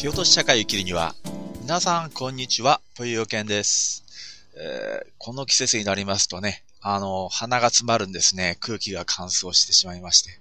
[0.00, 1.14] 京都市社会を生きるには、
[1.60, 4.02] 皆さん、こんにちは、ぽよよけんです、
[4.56, 8.56] えーこの季節になりますとね、あの、鼻が詰まるんですね。
[8.60, 10.40] 空気が乾燥してしまいまして。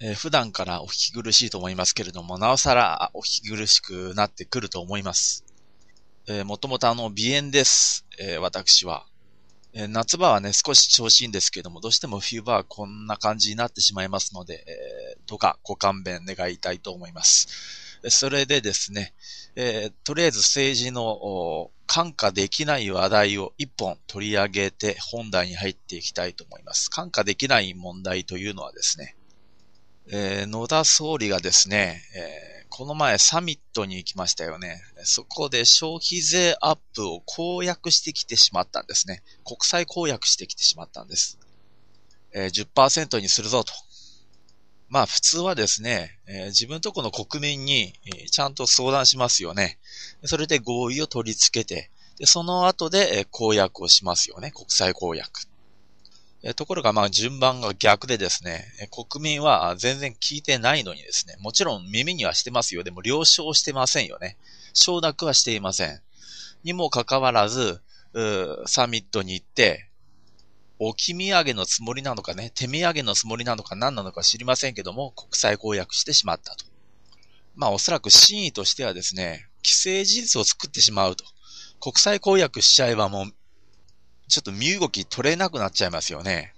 [0.00, 5.44] えー普段からお聞き苦しいと思いますけれども、なおさらお聞き苦しくなってくると思います。
[6.26, 8.06] えーもともとあの、鼻炎です。
[8.18, 9.04] えー私は。
[9.74, 17.85] え夏場はね、少し調子いいんですけども、どうしても冬場はこんな感じになってしまいますので、えーどうかご勘弁願いたいと思います。
[18.10, 19.14] それでですね、
[19.56, 26.90] えーとりあえず政治のお感化できない話題を一本取り上げて本題に入っていきたいと思います。
[26.90, 29.16] 感化できない問題というのはですね、
[30.08, 34.82] えー野田総理がですね、えーこの前サミットに行きましたよね。
[35.04, 39.22] そこで消費税アップを公約してきてしまったんですね。
[39.44, 41.38] 国際公約してきてしまったんです。
[42.32, 43.72] えー10%にするぞと。
[44.88, 49.78] まあ普通はですね、えー自分とこの国民に、えちゃんと相談しますよね。
[50.24, 54.52] それで合意を取り付けて、でその後で、え公約をしますよね。
[54.52, 55.48] 国際公約。
[56.42, 62.84] えところがまあ順番が逆でですね、国民は全然聞いてないのにですね、もちろん耳にはしてますよ。
[62.84, 64.36] でも了承してませんよね。
[64.72, 66.00] 承諾はしていません。
[66.62, 67.80] にもかかわらず、
[68.66, 69.85] サミットに行って、
[70.78, 73.76] 置き土産のつもりなのかね、手土産のつもりなのか？
[73.76, 76.66] 何なのか知りませんけども、国際公約してしまったと。
[77.54, 81.24] まあおそらく真意としてはですね、既成事実を作ってしまうと。
[81.80, 83.26] 国際公約しちゃえばもう、
[84.28, 86.52] ちょっと身動き取れなくなっちゃいますよね。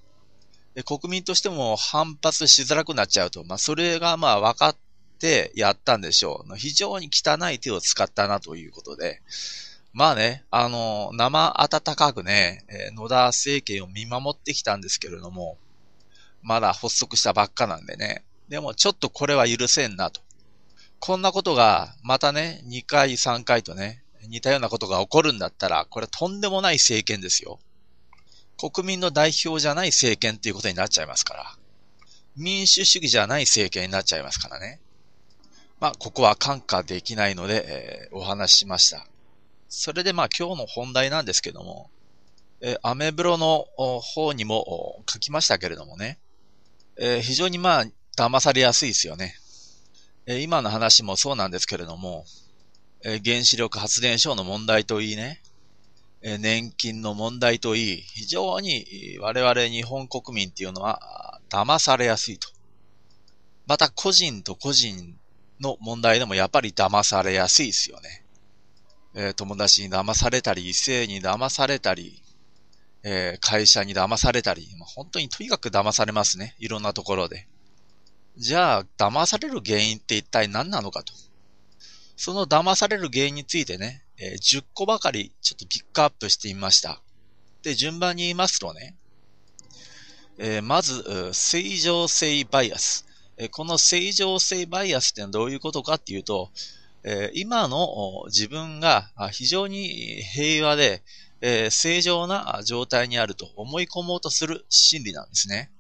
[0.75, 3.45] で国民としても反発しづらくなっちゃうと。
[3.45, 4.77] まあそれがまあ分かっ
[5.21, 6.57] てやったんでしょう。
[6.57, 9.23] 非常に汚い手を使ったなということで。
[9.99, 12.65] まあね、あの、生温かくね、
[12.95, 15.59] 野田政権を見守ってきたんですけれども、
[16.41, 18.25] まだ発足したばっかなんでね。
[18.49, 20.21] でもちょっとこれは許せんなと。
[21.01, 27.59] こんなことがまたね、2回3回とね、似たようなことが起こるんだったら、これとんでもない政権ですよ。
[28.57, 31.57] 国民の代表じゃない政権っていうことになっちゃいますから。
[32.37, 34.81] 民主主義じゃない政権になっちゃいますからね。
[35.81, 39.05] まあ、ここは感化できないので、えーお話ししました。
[39.69, 41.91] それでまあ今日の本題なんですけども、
[42.61, 43.67] えーアメブロの
[44.01, 46.19] 方にも書きましたけれどもね、
[46.97, 47.85] えー非常にまあ
[48.17, 49.35] 騙されやすいですよね。
[50.27, 52.25] えー今の話もそうなんですけれども、
[53.05, 55.43] え原子力発電所の問題といいね、
[56.23, 62.49] え年金の問題といい、非常に我々日本国民っていうのは騙されやすいと。
[63.67, 65.15] また個人と個人
[65.61, 68.25] の問題でもやっぱり騙されやすいですよね。
[69.21, 72.23] えー友達に騙されたり、異性に騙されたり、
[73.03, 76.55] えー会社に騙されたり、まあ本当にとにかく騙されますね。
[76.61, 77.49] いろんなところで。
[78.37, 81.13] じゃあ、騙される原因って一体何なのかと。
[82.17, 87.03] その騙される原因についてね、えー10個ばかりちょっとピックアップしてみました。
[87.65, 88.95] で、順番に言いますとね、
[90.39, 93.05] えーまず、正常性バイアス。
[93.37, 96.53] えーこの正常性バイアスってのはどういうことかっていうと、
[97.11, 101.03] え今の自分が非常に平和で、
[101.41, 105.71] え正常な状態にあると思い込もうとする心理なんですね。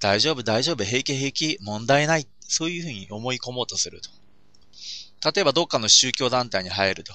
[0.00, 2.26] 大丈夫、大丈夫、平気、平気、問題ない。
[2.40, 4.08] そういうふうに思い込もうとすると。
[5.32, 7.12] 例えばどっかの宗教団体に入ると。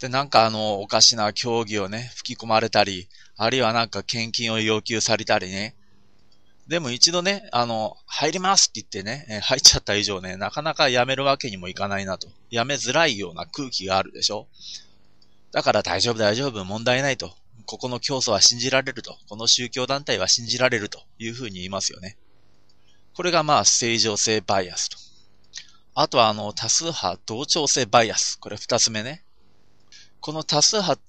[0.00, 5.74] で、なんかあの、おかしな教義をね、吹き込まれたり、あるいはなんか献金を要求されたりね。
[6.68, 12.28] でも一度ね、あの、入りますって言ってね、えー入っちゃった以上ね、なかなかやめるわけにもいかないなと。
[12.50, 14.48] やめづらいような空気があるでしょ
[15.52, 17.34] だから大丈夫大丈夫、問題ないと。
[17.66, 19.16] ここの教祖は信じられると。
[19.28, 22.16] この宗教団体は信じられるというふうに言いますよね。
[23.14, 24.96] これがまあ正常性バイアスと。
[25.94, 28.38] あとはあの多数派同調性バイアス。
[28.38, 29.22] これ二つ目ね。
[30.20, 31.00] この多数派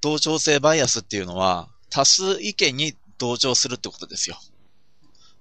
[0.00, 4.38] 同調性バイアスっていうのは多数意見に同調するってことですよ。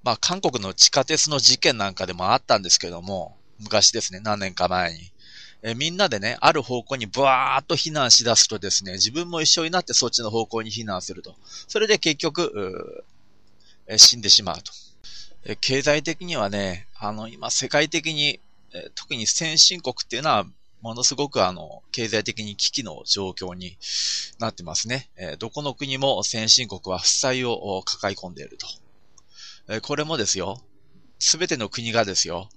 [0.03, 5.12] まあ韓国の地下鉄の事件なんかでもあったんですけども、昔ですね、何年か前に。
[5.63, 11.36] えみんなでね、ある方向にブワーっと避難しだすとですね、自分も一緒になってそっちの方向に避難すると。
[11.68, 13.03] それで結局、
[13.88, 14.71] え死んでしまうと。
[15.44, 18.39] え経済的にはね、あの、今世界的に、
[18.74, 20.45] え特に先進国っていうのは、
[20.81, 23.77] ものすごくあの、経済的に危機の状況に
[24.39, 25.12] なってますね。
[25.15, 28.65] えどこの国も先進国は負債を抱え込んでいると。
[29.73, 30.62] えこれもですよ、
[31.18, 32.50] すべての国がですよ、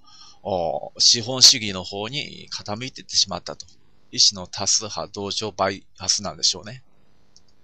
[0.97, 3.65] 資本主義の方に傾いていってしまったと。
[4.11, 6.83] 意思の多数派同調バイアスなんでしょうね。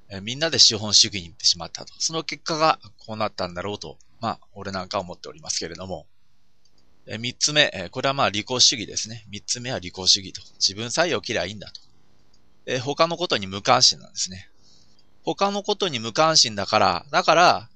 [0.09, 1.94] えみんなで資本主義に行ってしまったと。
[2.00, 6.07] その結果がこうなったんだろうと、まあ、俺なんか思っておりますけれども。
[7.06, 9.25] え三つ目、えこれはまあ利己主義ですね。
[9.30, 10.42] 三つ目は利己主義と。
[10.59, 11.81] 自分さえ起きりゃいいんだと。
[12.68, 14.50] え他のことに無関心なんですね。
[15.24, 17.69] 他のことに無関心だから、だから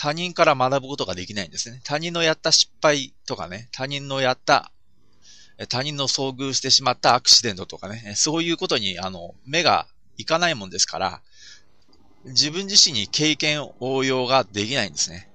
[0.00, 1.80] 他人から学ぶことができないんですね。
[1.82, 4.70] 他人のやった失敗とかね、他人のやった、
[5.68, 11.20] 他人の遭遇してしまったアクシデントとかね、そういうことに、あの、目がいかないもんですから、
[12.26, 15.28] 自分自身に経験応用ができないんですね。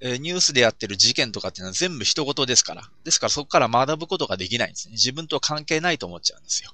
[0.00, 2.82] えニュースでやってる事件とかっていうのは全部人事ですから。
[3.04, 4.92] ですからそこから学ぶことができないんですね。
[4.92, 6.72] 自分と関係ないと思っちゃうんですよ。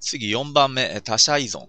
[0.00, 1.68] 次4番目、他者依存。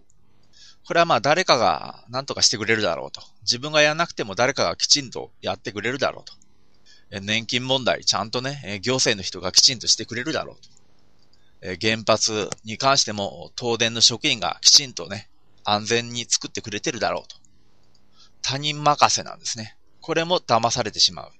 [0.88, 3.22] これはまあ誰かが何とかしてくれるだろうと。
[3.42, 6.24] 自分がやらなくても誰かがきちんとやってくれるだろ
[7.12, 7.22] うと。
[7.22, 10.56] 年金問題、ちゃんとね、行政の人がきちんとしてくれるだろう
[11.66, 11.78] と。
[11.81, 15.28] 原発に関しても東電の職員がきちんとね、
[15.66, 17.36] 安全に作ってくれてるだろうと。
[18.42, 19.75] 他人任せなんですね。
[20.00, 21.31] これも騙されてしまう。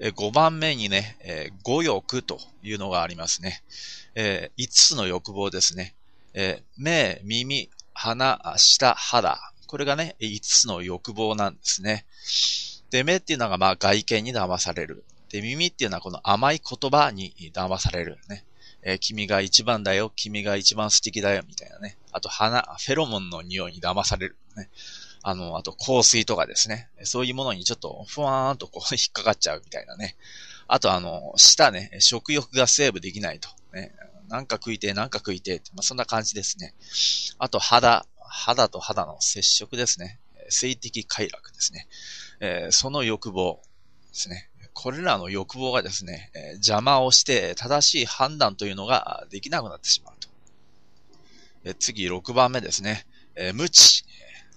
[0.00, 3.62] 5番目にね、え語欲というのがありますね。
[4.16, 5.94] え5つの欲望ですね。
[6.34, 9.38] え目、耳、鼻、舌、肌。
[9.66, 12.06] これがね、5つの欲望なんですね。
[12.90, 15.04] で、目っていうのがまあ外見に騙される。
[15.30, 18.44] で、耳っていうのはこの甘い言葉に騙されるね。
[18.82, 21.98] えー、君が一番だよ、君が一番素敵だよ、みたいなね。
[22.12, 24.36] あと、鼻、フェロモンの匂いに騙される。
[24.56, 24.70] ね。
[25.22, 26.88] あの、あと香水とかですね。
[27.02, 30.16] そういうものにちょっとふわーんとこう 引っかかっちゃうみたいなね。
[30.68, 33.48] あとあの、舌ね、食欲がセーブできないと。
[33.72, 33.92] ね。
[34.28, 36.74] なんか食いて、なんか食いて、まあ、そんな感じですね。
[37.38, 40.20] あと肌、肌と肌の接触ですね。
[40.50, 41.88] 性的快楽ですね。
[42.40, 43.60] えー、その欲望
[44.08, 44.50] ですね。
[44.74, 50.28] これらの欲望がですね、えー、邪魔をして正しい判断というのができなくなってしまうと。
[51.64, 53.06] えー、次、6番目ですね。
[53.34, 54.04] え無知。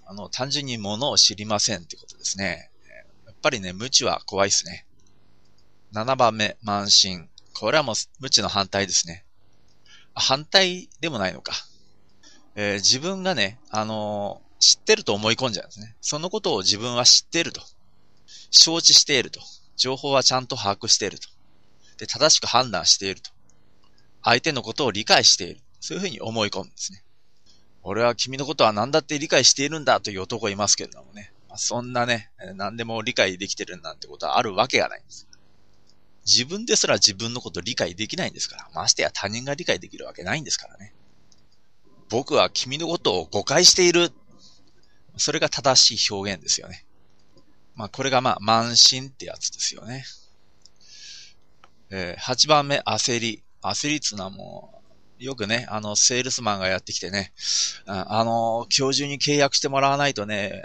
[0.05, 2.69] あの、単純に物を知りませんってことですね。
[3.25, 4.85] やっぱりね、無知は怖いですね。
[5.93, 7.29] 7番目、慢心。
[7.53, 9.25] これはもう無知の反対ですね。
[10.15, 11.53] 反対でもないのか。
[12.55, 15.95] えー、自分がね、あのー、知ってると思い込んじゃうんですね。
[16.01, 17.61] そのことを自分は知っていると。
[18.51, 19.39] 承知していると。
[19.77, 21.27] 情報はちゃんと把握していると。
[21.97, 23.31] で、正しく判断していると。
[24.23, 25.61] 相手のことを理解している。
[25.79, 27.03] そういうふうに思い込むんですね。
[27.83, 31.33] 俺は君のことは何だって理解しているんだという男いますけれどもね。
[31.49, 35.27] まあ、そんなね、何でも理解できてるなんてことはあるわけがないんです。
[36.25, 38.69] 自分ですら自分のこと理解できないんですから。
[38.73, 40.93] ましてや他人が理解できるわけないんですからね。
[42.09, 44.11] 僕は君のことを誤解している。
[45.17, 46.85] それが正しい表現ですよね。
[47.75, 50.05] まあこれがまあ慢心ってやつですよね。
[51.89, 53.43] えー、8番目、焦り。
[53.61, 54.81] 焦りっつうのはも
[55.19, 57.31] う、よくね、あの、セールスマンがやってきてね、
[57.85, 60.63] あの、今日中に契約してもらわないとね、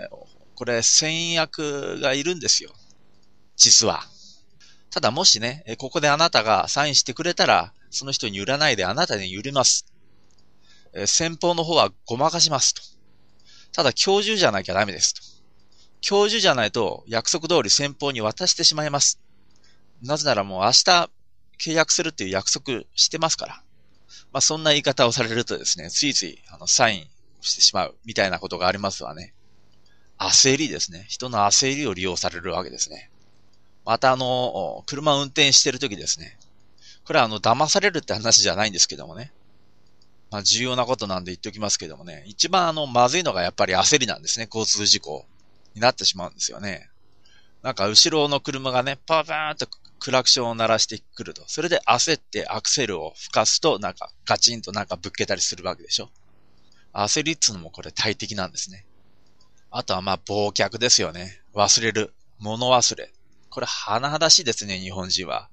[0.54, 2.70] これ、先約がいるんですよ。
[3.56, 4.06] 実は。
[4.96, 9.84] ただもしね、ここであなたがサインしてくれたら、その人に売らないであなたに売ります。
[11.04, 12.80] 先方の方はごまかしますと。
[13.72, 15.20] ただ今日中じゃなきゃダメですと。
[16.08, 19.20] 今日中じゃないと約束通り先方に渡してしまいます。
[20.00, 21.10] なぜならもう明日
[21.60, 23.62] 契約するっていう約束してますから。
[24.32, 27.06] まあ、そんな言い方をされるとですね、ついつい、あの、サイン
[27.42, 29.34] してしまう、みたいなことがありますわね。
[30.16, 31.04] 焦りですね。
[31.06, 33.10] 人の焦りを利用されるわけですね。
[33.86, 36.36] また、あの、車運転してるときですね。
[37.04, 39.32] これは、あの、騙されるって話じゃないんですけどもね。
[40.30, 42.24] まあ、重要なことなんで言っておきますけどもね。
[42.26, 44.48] 一番、あの、まずいのがやっぱり焦りなんですね。
[44.52, 45.24] 交通事故
[45.74, 46.90] になってしまうんですよね。
[47.62, 49.68] なんか、後ろの車がね、パーパーンと
[50.00, 51.44] クラクションを鳴らしてくると。
[51.46, 56.10] それで焦ってアクセルを吹かすと、なんかガチンとなんかぶっけたりするわけでしょ。
[56.92, 58.84] 焦りっつうのもこれ大敵なんですね。
[59.70, 61.40] あとはまあ忘却ですよね。
[61.54, 62.12] 忘れる。
[62.38, 63.12] 物忘れ。
[63.56, 65.48] これ、甚だしいですね、日本人は。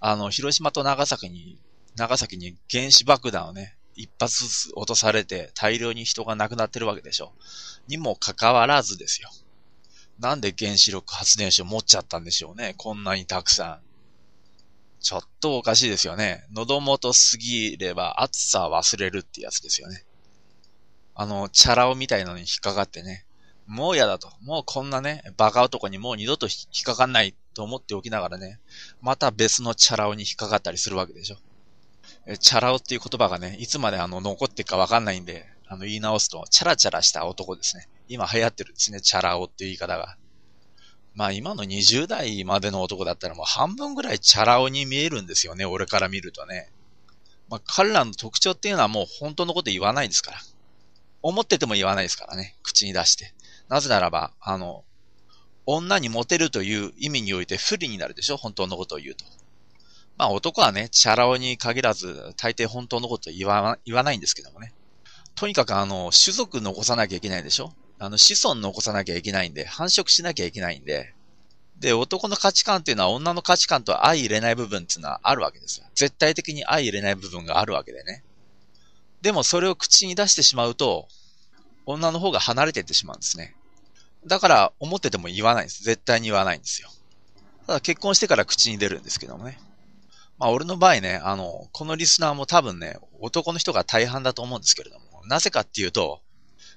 [0.00, 1.56] あの、広島と長崎に、
[1.94, 7.32] 長崎に原子爆弾をね、一発ずつ落とされて大量に人が亡くなってるわけでしょ。
[7.86, 9.30] にもかかわらずですよ。
[10.18, 12.74] なんで原子力発電所持っちゃったんでしょうね。
[12.76, 13.80] こんなにたくさん。
[15.00, 16.44] ちょっとおかしいですよね。
[16.50, 20.04] 喉元すぎれば暑さ忘れるってやつですよね。
[21.14, 23.27] あの、チャラ男みたいなのに引っかかってね。
[23.68, 24.32] もう嫌だと。
[24.40, 28.60] もうこんなね、バカ男にもう二度と引っかかんないと思っておきながらね、
[29.02, 31.36] また別のチャラ男に引っかかったりするわけでしょ。
[32.26, 37.88] えチャラ男っていう言葉がね、いつまであの残っていくかわかんないんで、あの言い直すと、チャラチャラした男ですね。
[38.08, 40.16] 今流行ってるんですね、チャラ男っていう言い方が。
[41.14, 46.70] まあ今の20代までの男だったらもう半分ぐらいチャラ男に見えるんですよね、俺から見るとね。
[47.50, 50.38] まあ彼らの特徴っていうのはもう本当のこと言わないですから。
[51.20, 53.34] 思ってても言わないですからね、口に出して。
[53.68, 54.84] なぜならば、あの、
[55.66, 58.36] 女にモテるという意味において不利になるでしょ？
[58.38, 59.24] 本当のことを言うと。
[60.16, 64.72] まあ男はね、チャラ男に限らず、大抵本当のこと言わ言わないんですけどもね。
[65.34, 67.72] とにかくあの、種族残さなきゃいけないでしょ？
[67.98, 71.14] あの、子孫残さなきゃいけないんで、繁殖しなきゃいけないんで、
[71.78, 75.86] で、男の価値観っていうのは女の価値観と相入れない部分っていうのはあるわけですよ。
[75.94, 78.24] 絶対的に相入れない部分があるわけでね。
[79.20, 81.06] でもそれを口に出してしまうと、
[81.86, 83.54] 女の方が離れていってしまうんですね。
[84.28, 85.82] だから思ってても言わないんです。
[85.82, 86.88] 絶対に言わないんですよ。
[87.66, 89.58] ただ結婚してから口に出るんですけどもね。
[90.38, 96.20] まあ俺の場合ね、あの、このリスナーも多分ね、男の人が大半だと思うんですけれども、なぜかっていうと、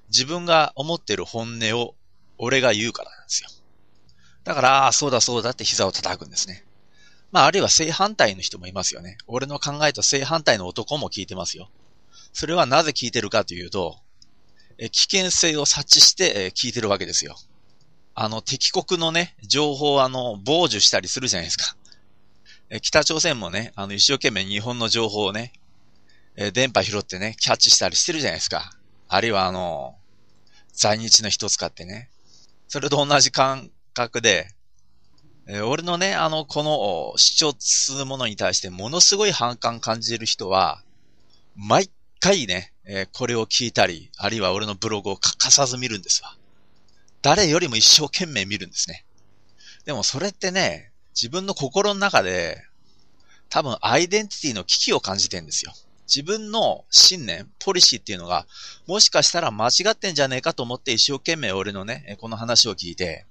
[0.09, 1.95] 自分が思ってる本音を
[2.37, 3.49] 俺が言うからなんですよ。
[4.43, 6.65] だから、ああ、そうだそうだって膝を叩くんですね。
[7.31, 9.17] まあ、あるいは正反対の人もいますよね。
[9.27, 11.69] 俺の考えと正反対の男も聞いてますよ。
[12.33, 13.99] それはなぜ聞いてるかというと、
[14.83, 17.35] え危険性を察知して、え聞いてるわけですよ。
[18.15, 21.75] あの、敵国のね、情報をあの、傍受したりするじゃないですか。
[22.71, 25.53] え北朝鮮もね、あの、一生懸命日本の情報をね、
[26.35, 28.71] え電波拾ってね、キャッチしたりしてるじゃないですか。
[29.07, 29.97] あるいはあの、
[30.73, 32.09] 在日の人使ってね。
[32.67, 34.47] それと同じ感覚で、
[35.47, 40.81] え俺のね、あの、この主張するものに対してものすごい反感感じる人は、
[41.55, 46.35] 毎回ね、えこれを聞いたり、あるいは俺のブログを欠かさず見るんですわ。
[47.21, 49.05] 誰よりも一生懸命見るんですね。
[49.85, 52.63] でもそれってね、自分の心の中で、
[53.49, 55.73] 多分アイデンティティの危機を感じてんですよ。
[56.07, 58.45] 自分の信念、ポリシーっていうのが、
[58.87, 63.25] もしかしたら間違ってんじゃねえかと思って一生懸命俺のね、この話を聞いて、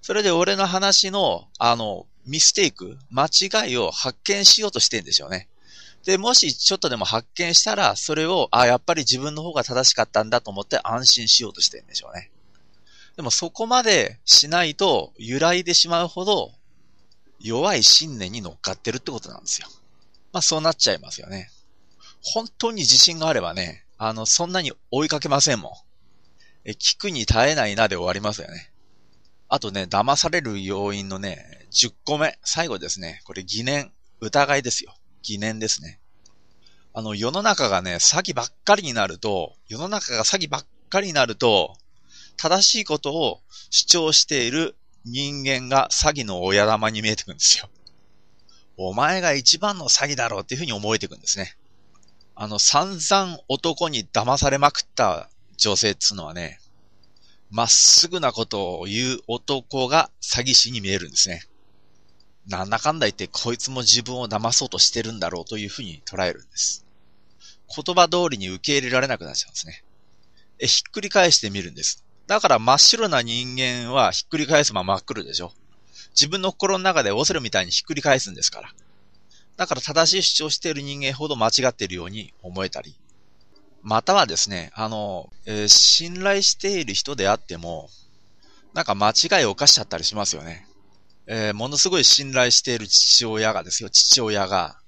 [0.00, 5.48] それで俺の話の、あの、ミステイク、間違いを発見しようとしてんでしょうね。
[6.04, 12.30] で、もしちょっとでも発見したら、それを、あ、やっぱり自分の方が正しかったんだと思って安心しようとしてるんでしょうね。
[13.16, 16.52] でもそこまでしないと揺らいでしまうほど
[17.40, 19.66] 弱い信念に乗っかってるってことなんですよ。
[20.32, 21.50] まあそうなっちゃいますよね。
[22.22, 25.72] 本当に自信があればね、あの、そんなに追いかけませんもん。
[26.64, 28.70] え、聞くに耐えないなで終わりますよね。
[29.48, 32.38] あとね、騙される要因のね、10個目。
[32.44, 33.20] 最後ですね。
[33.24, 33.92] これ疑念。
[34.20, 34.94] 疑いですよ。
[35.22, 36.00] 疑念ですね。
[36.94, 41.76] あの、世の中がね、詐欺ばっかりになると、世の中が詐欺ばっかりになると、
[42.36, 47.68] 正しいことを主張している人間が詐欺の親玉に見えてくるんですよ。
[48.76, 51.56] お前が一番の詐欺だろうっていうふうに思えてくんですね。
[52.34, 56.60] あの、散々男に騙されまくった女性っつうのはね、
[57.50, 61.42] まっすぐなことを言う男が詐欺師に見えるんですね。
[62.48, 66.84] なんだかんだ言ってこいつも自分を騙そうとしてるんだろうというふうに捉えるんです。
[67.74, 69.84] 言葉通りに受け入れられなくなっちゃうんですね。
[70.58, 72.04] え、ひっくり返してみるんです。
[72.26, 75.52] だから真っ白な人間はひっくり返すまま真っ黒でしょ。
[76.12, 78.72] 自分の心の中でオセロみたいにひっくり返すんですから。
[79.58, 82.94] だから正しい主張している人間ほど間違っているように思えたり、
[83.82, 87.90] またはですね、あの、えー、信頼している人であっても、
[88.72, 90.67] なんか間違いを犯しちゃったりしますよね。
[91.30, 94.78] えー、ものすごい信頼している父親がですよ、父親が、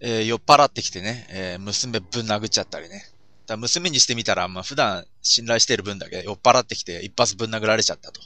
[0.00, 3.04] えー、酔っ払ってきてね、え娘ぶん殴っちゃったりね。
[3.46, 8.20] だ娘にしてみたら、まあ、普段信頼している分だけ酔っ払ってきて一発ぶん殴られちゃったと。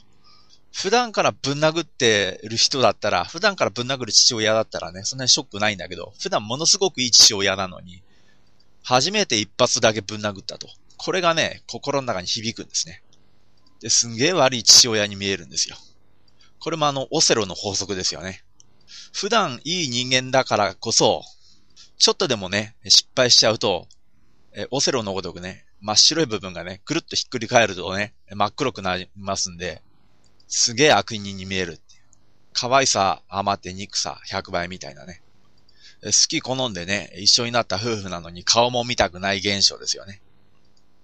[0.71, 8.03] 普段からぶん殴ってる人だったら、普段からぶん殴る父親だったらね、そんなにショックないんだけど、普段ものすごくいい父親なのに、
[8.83, 10.67] 初めて一発だけぶん殴ったと。
[10.97, 13.01] これがね、心の中に響くんですね。
[13.81, 15.77] で、すんげえ悪い父親に見えるんですよ。
[16.59, 18.43] これもあの、オセロの法則ですよね。
[19.13, 21.23] 普段いい人間だからこそ、
[21.97, 23.87] ちょっとでもね、失敗しちゃうと、
[24.53, 29.81] えオセロのごとくね、真っ白い部分がね、くるっとひっくり返るとね、真っ黒くなりますんで、
[30.47, 31.79] すげえ悪人に見える。
[32.53, 35.21] 可愛さ余って憎さ100倍みたいなね。
[36.03, 40.21] 好き好んでね、一緒になった夫婦なのに顔も見たくない現象ですよね。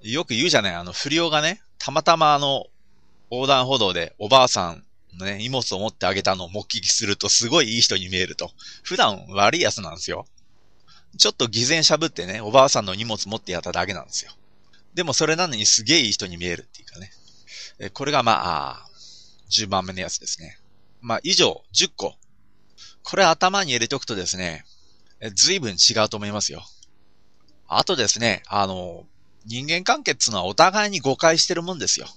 [0.02, 2.68] よく言うじゃない、あの不良がね、たまたまあの、
[3.32, 4.84] 横断歩道でおばあさん
[5.20, 8.52] ね、荷物を持ってあげたのを目撃するとすごいいい人に見えると。
[8.84, 10.26] 普段悪い奴なんですよ。
[11.18, 14.32] ちょっと偽善しゃぶってね、おばあさんの荷物持ってやっただけなんですよ。
[14.94, 17.12] でもそれなのにすげえいい人に見えるっていうかね。
[17.80, 18.88] えこれがまあ、
[19.50, 20.60] 10番目のやつですね。
[21.02, 22.16] まあ、以上、10個。
[23.04, 24.66] これ頭に入れておくとですね、
[25.36, 26.64] 随分違うと思いますよ。
[27.68, 29.06] あとですね、あの、
[29.46, 32.08] 人間関係っていうのはお互いに誤解してるもんですよ。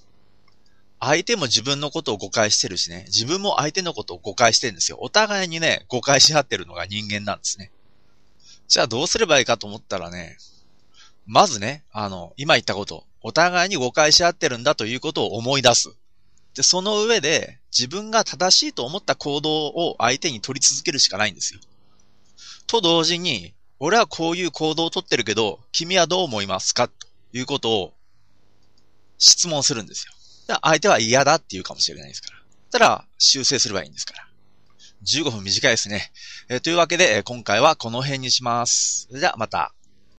[0.99, 4.97] 相手も自分のことを誤解してるしね、自分も相手のことを誤解してるんですよ。
[4.99, 7.71] お互いにね、誤解し合ってるのが人間なんですね。
[8.67, 10.37] じゃあどうすればいいかと思ったらね、
[11.25, 15.93] まずね、あの、今言ったこと、お互いに誤解し合ってるんだということを思い出す。
[16.55, 21.59] で、その上で自分が正しいと思った行動を相手に取り続けるしかないんですよ。
[22.65, 26.87] と同時に、俺はこういう行動をとってるけど、君はどう思いますか？
[26.87, 26.93] と
[27.31, 27.93] いうことを
[29.19, 30.13] 質問するんですよ。
[30.61, 32.37] 相手は嫌だって言うかもしれないですから。
[32.71, 34.27] たら、修正すればいいんですから。
[35.05, 36.11] 15分短いですね。
[36.49, 39.07] え、というわけで、今回はこの辺にします。
[39.09, 39.73] それではまた。